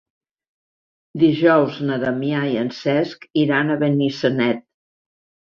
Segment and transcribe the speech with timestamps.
[1.23, 4.67] Dijous na Damià i en Cesc iran a Benissanet.